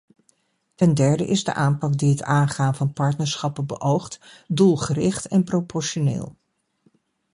Ten 0.75 0.93
derde 0.93 1.25
is 1.27 1.43
de 1.43 1.53
aanpak 1.53 1.97
die 1.97 2.09
het 2.09 2.23
aangaan 2.23 2.75
van 2.75 2.93
partnerschappen 2.93 3.65
beoogt, 3.65 4.19
doelgericht 4.47 5.25
en 5.27 5.43
proportioneel. 5.43 6.35